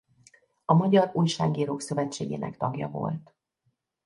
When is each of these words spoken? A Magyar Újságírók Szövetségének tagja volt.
A 0.65 0.73
Magyar 0.73 1.11
Újságírók 1.13 1.81
Szövetségének 1.81 2.57
tagja 2.57 2.87
volt. 2.89 3.33